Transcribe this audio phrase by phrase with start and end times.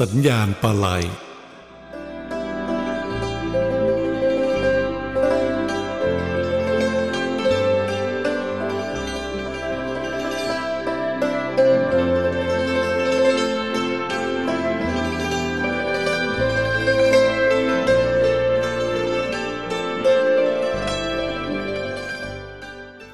[0.00, 0.92] สัญญาณปลาไหลแ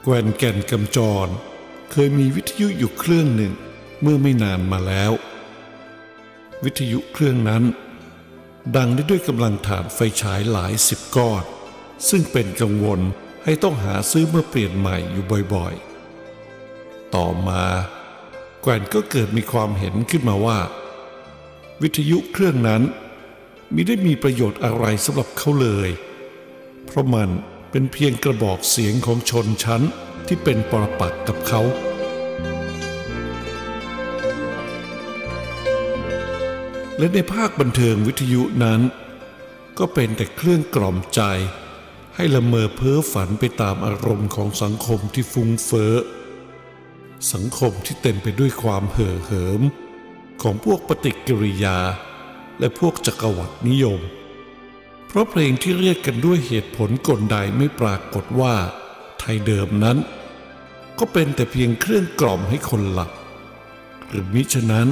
[0.06, 1.28] กวนแก่นกำจร
[1.90, 3.52] เคยมีวิทยุอยู่เครื่องหนึ่ง
[4.02, 5.12] เมื่อไม่นานมาแล้ว
[6.64, 7.64] วิทยุเครื่องนั้น
[8.76, 11.42] ดังได้ด้วยกำลังฐานไฟฉายหลายสิบก้อน
[12.08, 13.00] ซึ่งเป็นกังวล
[13.44, 17.64] ให้ต้องหาซื้อเมื่อเปลี่ยนใหม่อยู่บ่อยๆ ต่อมา
[18.62, 20.58] แกวนก็เกิดมีความเห็นขึ้นมาว่า
[21.82, 22.82] วิทยุเครื่องนั้น
[23.74, 25.90] มิได้มีประโยชน์อะไรสำหรับเขาเลย
[26.86, 27.30] เพราะมัน
[27.70, 29.82] เป็นเพียงกระบอกเสียงของชนชั้น
[30.26, 31.60] ที่เป็นปรปักกับเขา
[36.98, 38.80] และในภาคบันเทิงวิทยุนั้น
[39.78, 41.20] ก็เป็นแต่เครื่องกล่อมใจ
[42.16, 45.94] ให้ละเมอเพ้อฝันไปตามอารมณ์ของสังคมที่ฟุ้งเฟ้อ
[47.32, 49.62] สังคมที่เต็มไปด้วยความเห่อเหิม
[50.42, 51.78] ของพวกปฏิกิริยา
[52.58, 54.00] และพวกจักรวรรดินิยม
[55.06, 58.54] เพราะเพลงที่เรียกกันด้วยเหตุผลกลใดไม่ปรากฏว่า
[59.18, 59.98] ไทยเดิมนั้น
[60.98, 63.10] ก็เป็นแต่เพียงเครื่องกล่อมให้คนหลับ
[64.08, 64.88] หรือมิฉะนั้น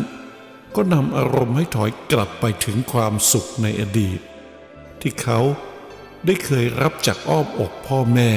[0.76, 4.20] ก็นำอารมณ์ให้ถอยกลับไปถึงความสุขในอดีต
[5.00, 5.40] ที่เขา
[6.26, 8.32] ได้เคยรับจากอ้อมอกพ่อแม่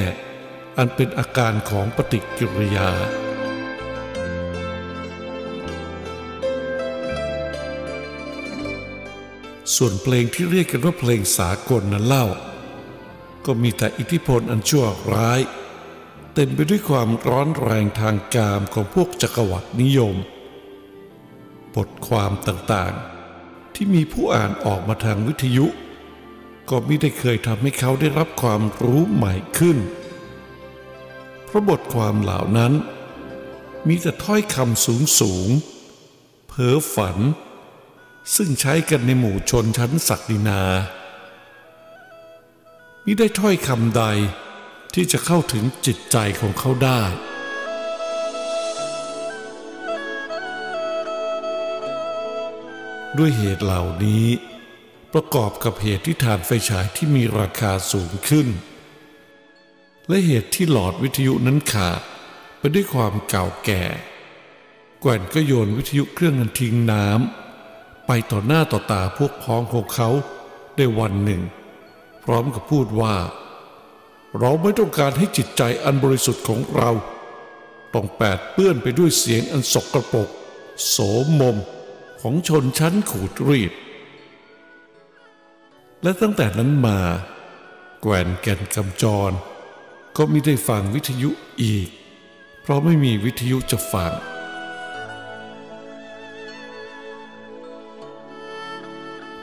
[0.77, 2.89] อันเป็นอาการของปฏิกิริยา
[9.75, 12.25] ส่วนเพลงที่เรียกกันว่าเพลงสากลนั้นเล่า
[13.45, 15.39] ก็มีแต่อิทธิพลอันชั่วร้าย
[16.33, 20.15] เต็มไปด้วยความร้อนแรงทางกามของพวกจักรวรรดินิยม
[21.77, 25.65] บทความต่างๆ ที่มีผู้อ่านออกมาทางวิทยุ
[26.69, 29.77] ก็ไม่ได้เคยทำให้เขาได้รับความรู้ใหม่ขึ้น
[31.45, 32.73] เพราะบทความเหล่านั้น
[33.87, 37.17] มีแต่ถ้อยคำสูงสูงๆเพ้อฝัน
[38.35, 40.61] ซึ่งใช้กันในหมู่ชนชั้นศักดินา
[43.05, 44.03] มิได้ถ้อยคำใด
[44.93, 47.01] ที่จะเข้าถึงจิตใจของเขาได้
[53.19, 54.25] ด้วยเหตุเหล่านี้
[55.13, 58.47] ประกอบกับเหตุที่ฐานไฟฉายที่มีราคาสูงขึ้น
[60.07, 62.01] และเหตุที่หลอดวิทยุนั้นขาด
[62.59, 63.83] ไปด้วยความเก่าแก่
[65.01, 70.09] แกว่นก็โยนวิทยุเครื่องนั้นทิ้งน้ำไปต่อหน้าต่อตาพวกพ้องของเขา
[70.75, 71.41] ได้วันหนึ่ง
[72.23, 73.15] พร้อมกับพูดว่า
[74.39, 76.91] เราไม่ต้องการให้จิตใจอันบริสุทธิ์ของเรา
[77.93, 80.29] ต้องแปดเปื้อนไปด้วยเสียงอันสกรปรก
[80.89, 80.97] โส
[81.39, 81.57] มม
[82.21, 83.73] ของชนชั้นขูดรีด
[86.03, 86.99] และตั้งแต่นั้นมา
[88.01, 89.31] แกวนแก่นกำจร
[90.17, 91.29] ก็ไม่ได้ฟังวิทยุ
[91.61, 91.87] อีก
[92.61, 94.13] เพราะไม่มีวิทยุจะฟัง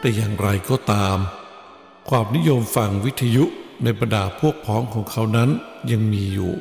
[0.00, 1.19] แต่อย่างไรก็ตาม
[2.09, 3.44] ความนิยมฟังวิทยุ
[3.82, 5.50] ในบรรดาพวกพ้องของเขานั้น
[5.91, 6.55] ยังมีอยู่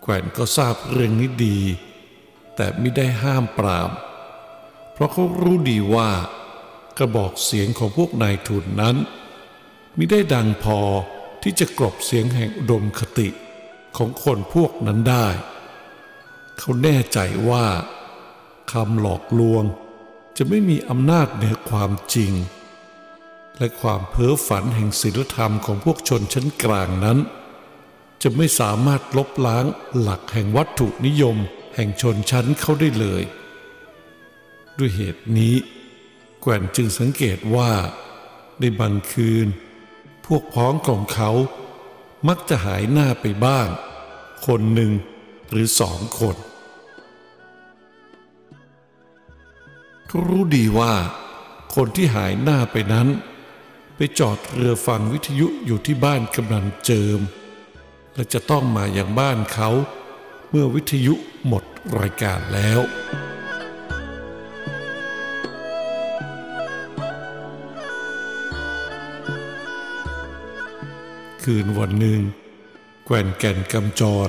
[0.00, 1.58] แขวนก็ทราบเรื่องนี้ดี
[2.56, 6.10] แต่ไม่ได้ห้ามปรามเราะเขารู้ดีว่า
[6.98, 8.96] กระบอกเสียงของพวกนายทุนนั้น
[9.96, 10.78] มิได้ดังพอ
[11.42, 13.28] ที่จะกลบเสียงแห่งอุดมคติ
[13.96, 15.28] ของคนพวกนั้นได้
[16.58, 17.18] เขาแน่ใจ
[17.50, 17.66] ว่า
[18.72, 19.64] คำหลอกลวง
[20.36, 22.32] จะไม่มีอำนาจเหนือความจริง
[23.58, 27.18] และความเพ้อฝันแห่งศีลธรรมของพวกชนชั้นกลางนั้น
[28.22, 29.64] จะไม่สามารถลบล้าง
[29.98, 31.36] หลักแห่งวัตถุนิยม
[31.74, 33.22] แห่งชนชั้นเขาได้เลย
[34.80, 35.54] ด้วยเหตุนี้
[36.40, 37.72] แกว่นจึงสังเกตว่า
[38.60, 39.46] ในบางคืน
[40.26, 41.30] พวกพ้องของเขา
[42.28, 43.68] มักจะหายหน้าไปบ้าง
[44.46, 44.92] คนหนึ่ง
[45.50, 46.36] หรือสองคน
[50.06, 50.94] เขารู้ดีว่า
[51.74, 53.08] คนที่หายหน้าไปนั้น
[53.96, 57.20] ไปจอดเรือฟังวิทยุอยู่ที่บ้านกำนันเจิม
[58.14, 59.70] และจะต้องมาอย่างบ้านเขา
[60.50, 61.14] เมื่อวิทยุ
[61.46, 61.64] หมด
[61.98, 62.80] รายการแล้ว
[71.52, 72.22] คืนวันหนึ่ง
[73.06, 74.28] แกว่นแก่นกำจร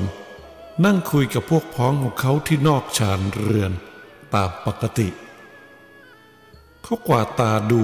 [0.85, 3.71] นั่งคุยกับพวกพ้องของเขาที่นอกชานเรือน
[4.33, 5.09] ตามปกติ
[6.83, 7.83] เขากวาดตาดู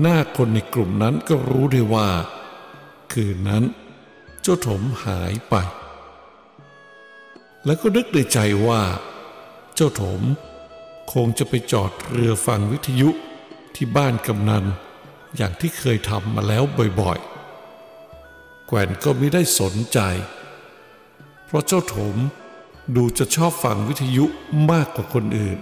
[0.00, 2.08] หน้าคนในกลุ่มนั้นก็รู้ได้ว่า
[3.12, 3.64] คืนนั้น
[4.42, 5.54] เจ้าถมหายไป
[7.64, 8.82] แล้วก็นึกในใจว่า
[9.74, 10.20] เจ้าถม
[11.12, 13.10] คงจะไปจอดเรือฟังวิทยุ
[13.74, 14.64] ที่บ้านกำนัน
[15.36, 16.64] อย่างที่เคยทำมาแล้ว
[17.00, 17.29] บ่อยๆ
[18.72, 19.98] แกว่นก็ไม่ได้สนใจ
[21.46, 22.16] เพราะเจ้าถม
[22.96, 24.24] ดูจะชอบฟังวิทยุ
[24.70, 25.58] มากกว่าคนอื่น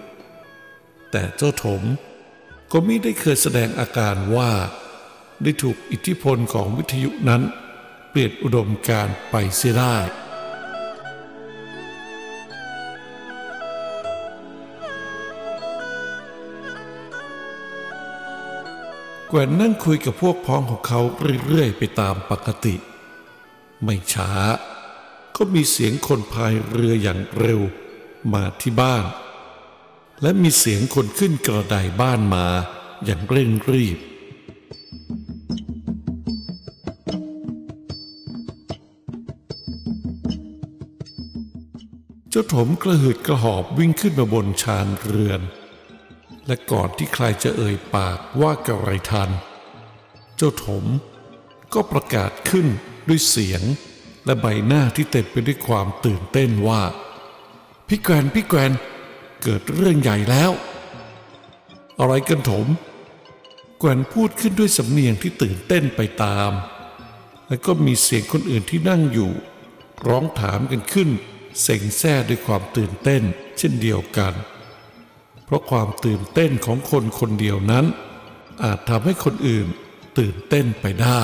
[1.11, 1.83] แต่เจ้าถม
[2.73, 4.51] ก็ไม่ได้เคยแสดงอาการว่า
[5.43, 7.43] ได้ถูกอิทธิพลของวิทยุนั้น
[8.11, 9.97] เปลี่ยนอุดมการไปเสียได้
[19.29, 21.01] แกว่นนั่งคุยกับพวกพ้องของเขา
[21.47, 22.77] เรื่อยๆ ไปตามปกติ
[23.85, 24.31] ไม่ช้า
[25.37, 27.61] ก็มีเสียงคนพายเรืออย่างเร็ว
[28.33, 29.05] มาที่บ้าน
[30.23, 32.47] และมีเสียงคนขึ้นกระไดบ้านมา
[33.05, 33.99] อย่างเร่งรีบ
[42.31, 45.41] เจ้าถมกระหืดกระหอบวิ่งขึ้นมาบนชานเรือน
[46.47, 49.31] และก่อนที่ใครจะเอ่ยปากว่ากระไรทัน
[50.37, 50.85] เจ้าถม
[51.75, 52.67] ก็ประกาศขึ้น
[53.09, 53.63] ด้วยเสียง
[54.25, 56.83] และใบหน้าที่เต็มไปด้วยความตื่นเต้นว่า
[57.89, 58.73] พี่แกรนพี่แกรน
[59.43, 60.51] เกิดเรื่องใหญ่แล้ว
[62.01, 62.67] อะไรกันถม
[63.79, 66.51] แกวนพูดขึ้นด้วยสำเนียงที่ตื่นเต้นไปตาม
[67.49, 69.31] และก็มีเสียงคนอื่นที่นั่งอยู่
[70.09, 71.09] ร้องถามกันขึ้น
[71.63, 73.23] เสงแซ่ด้วยความตื่นเต้น
[73.59, 74.35] เช่นเดียวกัน
[75.45, 77.87] เพราะความตื่นเต้นของคนคนเดียวนั้น
[78.63, 79.67] อาจทำให้คนอื่น
[80.19, 81.23] ตื่นเต้นไปได้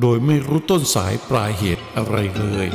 [0.00, 2.68] โดยไม่รู้ต้นสายปลายเหตุอะไรเลย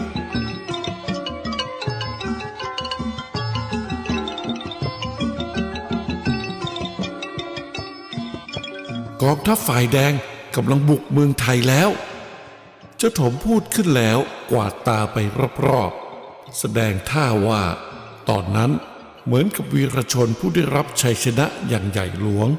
[9.21, 10.13] กองทัพฝ่ายแดง
[10.55, 11.89] กำลังบุกเมืองไทยแล้ว
[12.97, 14.19] เจ้าถมพูดขึ้นแล้ว
[14.51, 15.17] กวาดตาไป
[15.65, 17.63] รอบๆ แสดงท่าว่า
[18.29, 18.71] ตอนนั้น
[19.25, 22.49] เหมือนกับวีรชนผู้ได้รับชัยชนะอย่างใหญ่หลวง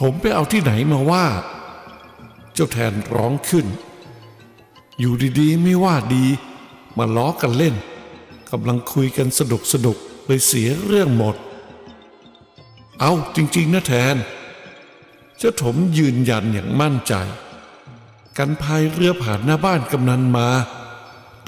[0.00, 1.26] ถมไปเอาที่ไหนมาว่า
[2.54, 3.66] เจ้าแทนร้องขึ้น
[4.98, 6.24] อยู่ดีๆ ไม่ว่าดี
[6.98, 7.74] มาล้อกันเล่น
[8.50, 9.96] กำลังคุยกันสนุกสนุก
[10.26, 11.36] เลยเสียเรื่องหมด
[13.00, 14.16] เอาจริง ๆนะแทน
[15.38, 17.14] เจ้าถมยืนยันอย่างมั่นใจ
[18.38, 20.48] กันพายเรือผ่านหน้าบ้านกำนันมา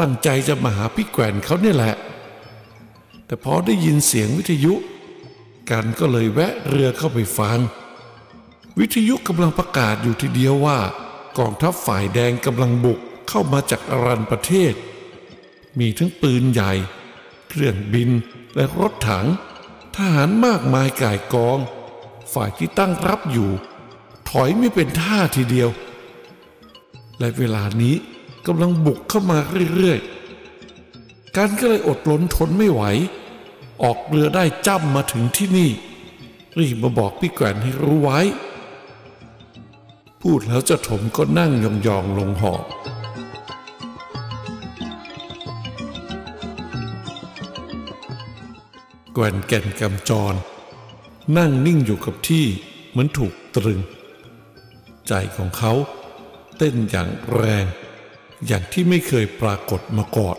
[0.00, 1.94] ตั้งใจจะมาหาพี่แกว่นเขาเนี่ยแหละ
[3.26, 4.74] แต่พอได้ยินเสียงวิทยุ
[5.70, 7.58] กันก็เลยแวะเรือเข้าไปฟัง
[8.78, 10.78] วิทยุกำลังประกาศอยู่ทีเดียวว่า
[11.38, 14.74] กองทัพฝ่ายแดงกำลังบุกเข้ามาจากอารันประเทศ
[15.78, 16.72] มีทั้งปืนใหญ่
[17.48, 18.10] เครื่องบิน
[18.54, 19.26] และรถถัง
[19.96, 21.58] ทหารมากมายก่ายกอง
[22.32, 23.50] ฝ่ายที่ตั้งรับอยู่
[24.30, 25.70] ถอยไม่เป็นท่าทีเดียว
[27.18, 27.94] และเวลานี้
[28.46, 29.38] กำลังบุกเข้ามา
[29.74, 32.82] เรื่อยๆ การก็เลยอดล้นทนไม่ไหว
[33.82, 35.70] ออกเรือได้จ้ำมาถึงที่นี่
[36.58, 38.20] รีบมาบอกพี่แกวนให้รู้ไว้
[40.26, 41.52] พูดแล้วเจ้าถมก็นั่ง
[41.86, 42.64] ยองๆลงหอบ
[49.14, 50.34] แกว่นแก่นกำจร
[51.36, 52.46] นั่งนิ่งอยู่กับที่
[52.90, 53.80] เหมือนถูกตรึง
[55.08, 55.72] ใจของเขา
[56.56, 57.64] เต้นอย่างแรง
[58.46, 60.38] อย่างที่ไม่เคยปรากฏมาก่อน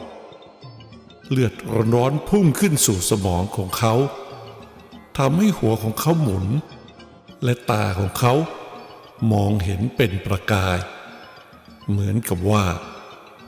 [1.29, 1.53] เลือด
[1.93, 3.93] ร้อนพุ่งขึ้นสู่สมองของเขา
[5.17, 6.45] ทำให้หัวของเขาหมุน
[7.43, 8.33] และตาของเขา
[9.31, 10.79] มองเห็นเป็นประกาย
[11.89, 12.65] เหมือนกับว่า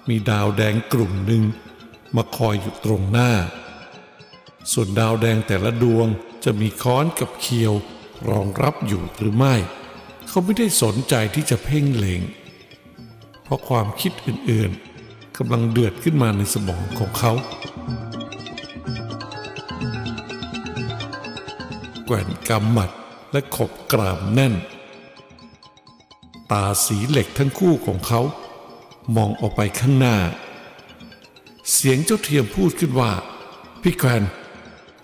[0.10, 1.44] มีดาวแดงกลุ่มหนึ่ง
[2.15, 3.32] มาคอยอยู่ตรงหน้า
[4.72, 6.08] ส่วนดาวแดงแต่ละดวง
[6.44, 7.74] จะมีค้อนกับเคียว
[8.30, 9.56] รองรับอยู่หรือไม่
[10.27, 12.22] เขาไม่ได้สนใจที่จะเพ่งเล็ง
[13.53, 17.34] ราะความคิดอื่นๆกำลังเดือดขึ้นมาในสมองของเขา
[22.06, 22.92] แกว่นกำหมัด
[23.32, 24.53] และขบกรามแน่น
[26.53, 28.22] ตาสีเหล็กทั้งคู่ของเขา
[29.15, 30.17] มองออกไปข้างหน้า
[31.72, 33.12] เสียงเจ้าเทียมพูดขึ้นว่า
[33.81, 34.24] พี่แกวน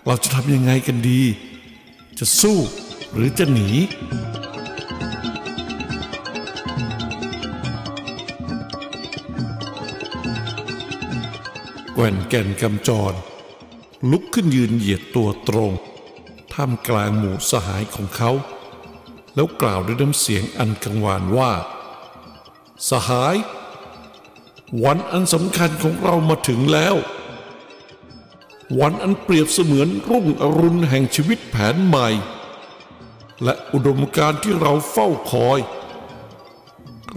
[0.06, 1.22] เราจะทำยังไงกันดี
[2.18, 2.58] จะสู้
[3.14, 3.68] หรือจะหนี
[11.94, 13.12] แกว่นแก่นกำจร
[14.10, 15.72] ลุกขึ้นยืนเหยียดตัวตรง
[16.52, 18.30] ท่ามกลางหมู่สหายของเขา
[19.34, 21.52] แล้วกล่าวด้วยน้ำเสียงอันกังวานว่า
[22.90, 23.36] สหาย
[24.84, 26.96] วันอันสำคัญของเรามาถึงแล้ว
[28.80, 32.08] วันอันเปรียบเสมือนรุ่งอรุณแห่งชีวิตแผนใหม่
[33.42, 35.60] และอุดมการณ์ที่เราเฝ้าคอย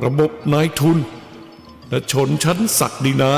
[0.04, 0.98] ระบบนายทุน
[1.90, 3.34] และชนชั้นศักดินา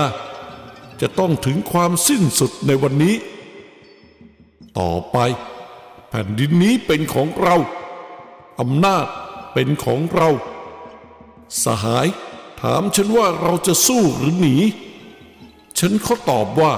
[1.02, 3.16] จะต้องถึงความสิ้นสุดในวันนี้
[4.80, 5.18] ต่อไป
[6.10, 7.56] แผ่นดินนี้เป็นของเรา
[8.60, 9.06] อำนาจ
[9.54, 10.30] เป็นของเรา
[11.64, 12.08] สหาย
[12.62, 14.56] ถามฉันว่าเราจะสู้หรือหนี
[15.80, 16.74] ฉันเขาตอบว่า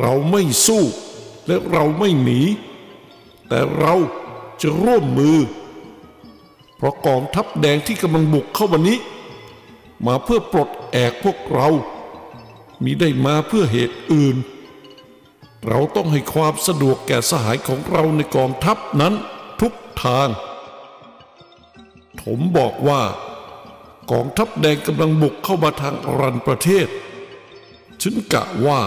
[0.00, 0.82] เราไม่สู้
[1.46, 2.40] และเราไม่หนี
[3.48, 3.94] แต่เรา
[4.62, 5.38] จะร่วมมือ
[6.76, 8.98] เพราะกองทัพแดงที่กำลังบุกเข้ามานี้
[10.06, 11.68] มาเพื่อปลดแอกพวกเรา
[12.82, 14.36] มิได้มาเพื่อเหตุอื่น
[15.68, 19.14] เราต้องให้ความสะดวกแก่สหายของเราในกองทัพนั้น
[19.60, 19.72] ทุก
[20.04, 20.28] ทาง
[22.24, 23.02] ผมบอกว่า
[24.10, 26.86] กองทัพแดงกำลังบุกเข้ามาทางอรันประเทศ
[28.02, 28.80] ฉันกะว่า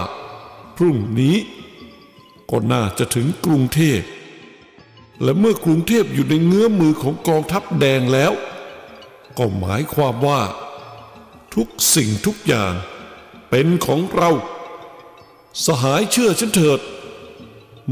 [0.76, 1.36] พรุ่งนี้
[2.50, 4.00] ก็น่าจะถึงกรุงเทพ
[5.22, 8.32] และเมื่อกรุงเทพอยู่ในเงื้อมือของกองทัพแดงแล้ว
[9.38, 10.42] ก็หมายความว่า
[11.54, 12.72] ทุกสิ่งทุกอย่าง
[13.50, 14.30] เป็นของเรา
[15.66, 16.80] สหายเชื่อฉันเถิด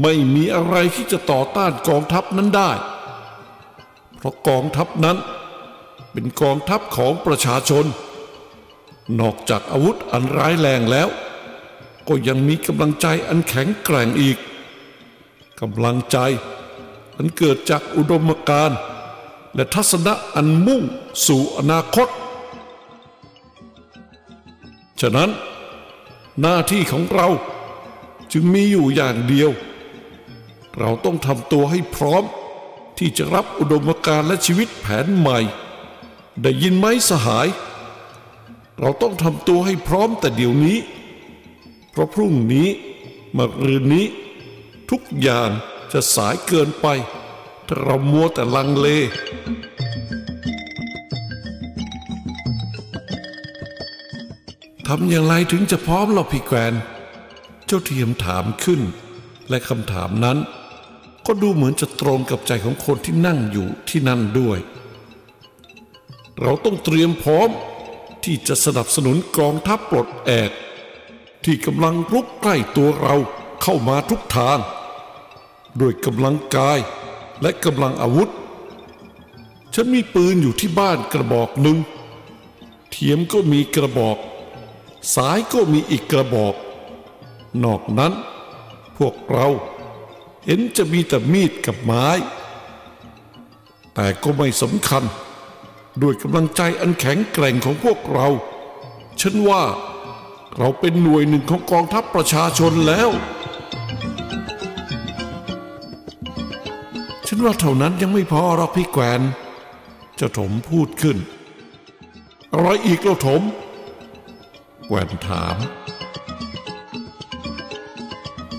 [0.01, 2.71] ไม่มีอะไรที่จะต่อต้านกองทัพนั้นได้
[4.17, 5.17] เพราะกองทัพนั้น
[6.19, 7.85] เป็นกองทัพของประชาชน
[9.19, 11.07] นอกจากอาวุธอันร้ายแรงแล้ว
[12.07, 14.37] ก็ยังมีกำลังใจอันแข็งแกร่งอีก
[15.61, 16.17] กำลังใจ
[17.17, 18.77] อันเกิดจากอุดมการณ์
[19.55, 20.81] และทัศนะอันมุ่ง
[21.27, 22.07] สู่อนาคต
[25.01, 25.29] ฉะนั้น
[26.41, 27.27] หน้าที่ของเรา
[28.31, 29.51] จึงมีอยู่อย่างเดียว
[30.79, 32.23] เราต้องทำตัวให้พร้อม
[32.97, 35.41] ที่จะรับอุดมการณ์และชีวิตแผนใหม่
[36.41, 37.47] ได้ยินไหมสหาย
[38.79, 40.77] เราต้องทำตัวให้พร้อมแต่เดี๋ยวนี้
[41.91, 42.67] เพราะพรุ่งนี้
[43.37, 44.05] มะรืนนี้
[44.89, 45.49] ทุกอย่าง
[45.91, 46.87] จะสายเกินไป
[47.67, 48.87] ถ้าเรามัวแต่ลังเล
[54.87, 56.73] ทำอย่างไรถึงจะพร้อมเราพี่แกรน
[57.65, 58.81] เจ้าเทียมถามขึ้น
[59.49, 60.37] และคำถามนั้น
[61.25, 64.59] ก็ดูเหมือนจะตรงกับใจของคนที่นั่งอยู่ที่นั่นด้วย
[66.41, 67.49] เราต้องเตรียมพร้อม
[68.23, 70.51] ที่จะสนับสนุนกองทัพปลดแอก
[71.43, 73.15] ที่กำลังรุกใกล้ตัวเรา
[73.61, 74.59] เข้ามาทุกทาง
[75.79, 76.79] ด้วยกำลังกาย
[77.41, 78.29] และกำลังอาวุธ
[79.73, 81.77] ฉันมีปืนอยู่ที่บ้านกระบอกหนึ่ง
[82.91, 84.17] เทียมก็มีกระบอก
[85.15, 86.55] สายก็มีอีกกระบอก
[87.63, 88.13] นอกนั้น
[88.97, 89.47] พวกเรา
[90.45, 92.07] เห็นจะมีแต่มีดกับไม้
[93.93, 95.03] แต่ก็ไม่สำคัญ
[96.01, 98.27] ด้วยกำลังใจอันแข็งแกร่งของพวกเรา
[99.21, 99.63] ฉันว่า
[100.57, 103.09] เราเป็นหน่วยหนึ่งของกองทัพประชาชนแล้ว
[107.27, 109.21] ฉันว่าเท่านั้นยังไม่พอหรอกพี่แกวน
[110.15, 111.17] เจ้าถมพูดขึ้น
[112.53, 113.41] อะไรอีกเราถม
[114.85, 115.55] แกวนถาม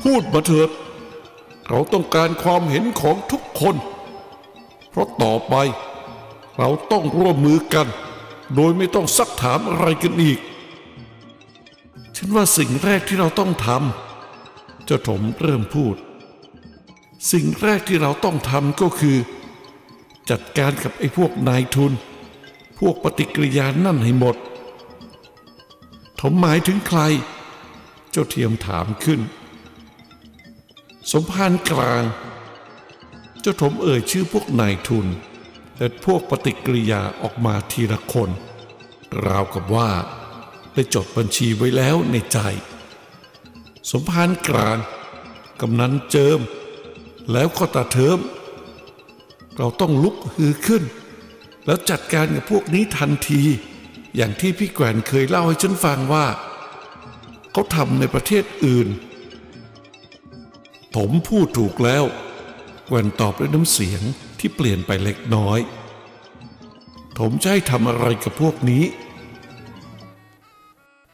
[0.03, 0.71] พูดมาเถิด
[1.69, 3.77] เราต้องการความเห็นของทุกคน
[4.91, 5.55] เพราะต่อไป
[6.59, 7.89] เราต้องร่วมมือกัน
[8.55, 10.39] โดยไม่ต้องซักถามอะไรกันอีก
[12.17, 15.97] ฉันว่าสิ่งแรกที่เราต้องทำเจ้าถมเริ่มพูด
[17.33, 19.17] สิ่งแรกที่เราต้องทำก็คือ
[20.31, 21.93] จัดการกับไอ้พวกนายทุน
[22.79, 24.37] พวกปฏิกิริยานั่นให้หมด
[26.21, 27.01] ถมหมายถึงใคร
[28.11, 29.21] เจ้าเทียมถามขึ้น
[31.13, 32.05] สมภารกลาง
[33.41, 35.07] เจ้าถมเอ่ยชื่อพวกนายทุน
[35.79, 38.31] และพวกปฏิกิริยาออกมาทีละคน
[39.27, 39.91] ราวกับว่า
[40.75, 42.39] ได้จดบัญชีไว้แล้วในใจ
[43.91, 44.79] สมภารกลาง
[45.61, 46.41] กำนันเจิม
[47.33, 48.19] แล้วก็ตาเทิม
[49.57, 50.83] เราต้องลุกฮือขึ้น
[51.67, 53.43] แล้วจัดการกับพวกนี้ทันที
[54.17, 56.27] อย่างที่พี่แกวนเคยเล่าให้ฉันฟังว่า
[57.53, 58.89] เขาทำในประเทศอื่น
[60.95, 62.05] ผมพูดถูกแล้ว
[62.87, 64.03] แกวนตอบด้วยน้ำเสียง
[64.41, 65.61] ที่เปลี่ยนไปเล็กน้อย
[67.19, 68.85] ผมจะให้ทำอะไรกับพวกนี้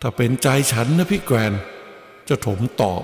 [0.01, 1.53] ถ้าเป็นใจฉันนะพี่แกวน
[2.27, 3.03] เจะถมตอบ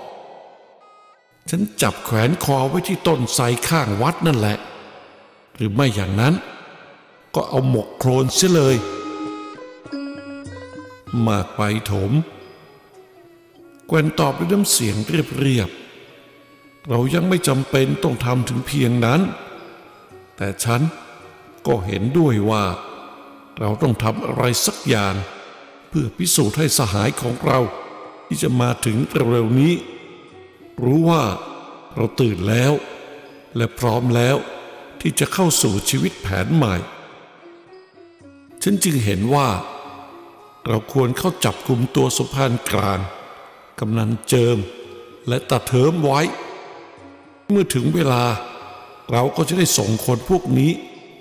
[1.50, 4.56] ฉันจับแขวนคอไว้ที่ต้นไทรข้างวัดนั่นแหละ
[5.54, 6.34] หรือไม่อย่างนั้น
[7.34, 8.76] ก็เอาหมกโครนเสียเลย
[11.26, 11.60] มากไป
[11.90, 12.12] ถม
[13.86, 19.20] แกวนตอบด้วยน้ำเสียงเรียบๆเรายังไม่จำเป็นต้องทำถึงเพียงนั้น
[20.42, 20.82] แต่ฉัน
[21.66, 22.64] ก็เห็นด้วยว่า
[23.58, 25.14] เราต้องทำอะไรสักอย่าง
[25.88, 27.58] เพื่อพิสูจน์ให้สหายของเรา
[28.26, 28.96] ที่จะมาถึง
[29.30, 29.74] เร็วๆนี้
[30.84, 31.22] รู้ว่า
[31.94, 32.72] เราตื่นแล้ว
[33.56, 34.36] และพร้อมแล้ว
[35.00, 36.74] ที่จะเข้าสู่ชีวิตแผนใหม่
[38.62, 39.48] ฉันจึงเห็นว่า
[40.66, 43.00] เราควรเข้าจับกลุ่มตัวสุพานกลาง
[43.78, 44.58] กำนันเจิม
[45.28, 46.20] และตาเทิมไว้
[47.50, 48.24] เมื่อถึงเวลา
[49.12, 50.70] เราก็จะได้ส่งคนพวกนี้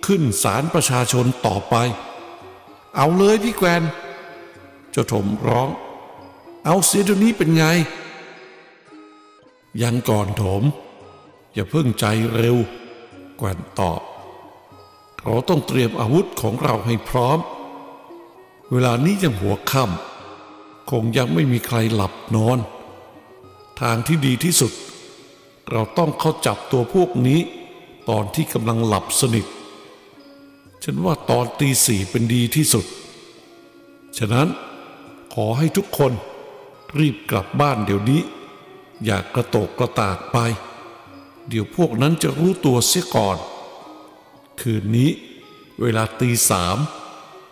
[0.06, 1.76] ขึ้นศาลประชาชนต่อไป
[2.96, 3.84] เอาเลยพี่แกน
[4.92, 5.70] เจ้าถมร้อง
[6.66, 7.66] เอาเสียเดี๋ยวนี้เป็นไง
[9.82, 10.64] ยังก่อนถม
[11.54, 12.06] อย่าเพิ่งใจ
[12.36, 12.58] เร็ว
[13.38, 14.02] แกนตอบ
[15.24, 17.40] เราต้องเตรียมอาวุธของเราให้พร้อม
[18.72, 22.58] เวลานี้ยังหัวค่ำคงยังไม่มีใครหลับนอน
[23.82, 24.72] ทางที่ดีที่สุด
[25.72, 27.40] เราต้องเข้าจับตัวพวกนี้
[28.10, 29.46] ตอนที่กำลังหลับสนิท
[30.84, 32.86] ฉันว่าตอนตีสี่เป็นดีที่สุด
[34.18, 34.48] ฉะนั้น
[35.34, 36.12] ขอให้ทุกคน
[37.00, 38.22] รีบกลับบ้านเดี๋ยวนี้
[39.06, 40.38] อย่ากระโตกกระตากไป
[41.50, 43.38] เดี๋ยวพวกนั้นจะรู้ตัวเสียก่อน
[44.62, 45.10] คืนนี้
[45.82, 46.78] เวลาตีสาม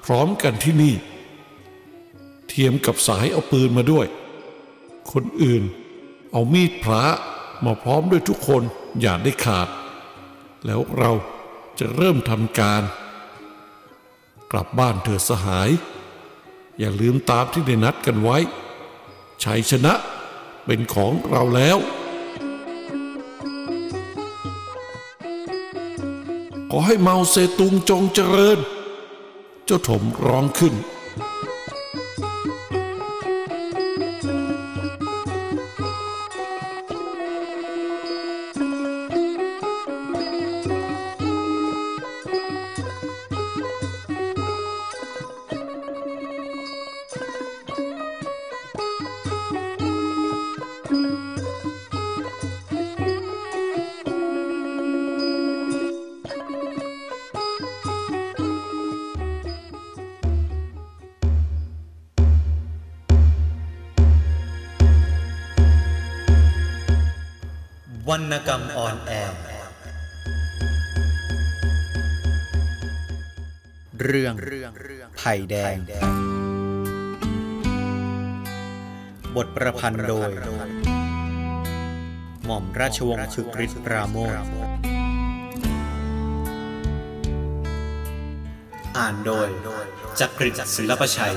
[0.06, 0.96] พร้อมกันที่นี่
[2.48, 4.08] เทียมกับสายเอาปืนมาด้วย
[5.12, 5.64] คนอื่น
[6.32, 7.04] เอามีดพระ
[7.66, 8.64] มาพร้อมด้วยทุกคน
[9.02, 9.68] อย่าได้ขาด
[10.66, 11.12] แล้วเรา
[11.80, 12.84] จะเริ่มทำการ
[14.52, 15.70] กลับบ้านเถิดสหาย
[16.80, 18.38] อย่าลืมตามที่ได้นัดกันไว้
[19.44, 19.94] ชัยชนะ
[20.66, 21.78] เป็นของเราแล้ว
[26.72, 28.60] ขอให้เมาเซตุงจงเจริญ
[29.66, 30.74] เจ้าถมร้องขึ้น
[68.10, 69.40] วรรณกรรมออนแอร์
[74.04, 74.34] เรื่อง
[75.18, 75.78] ไผ่แดง
[79.36, 80.32] บทประพันธ์โดย
[82.46, 84.36] หม่อมราชวงศ์คึกฤทธิ์ปราโมท
[88.98, 89.48] อ่านโดย
[90.20, 91.32] จักริดศิลปชัย